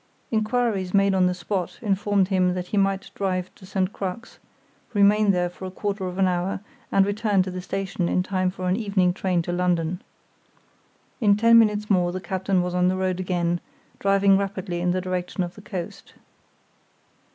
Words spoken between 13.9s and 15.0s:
driving rapidly in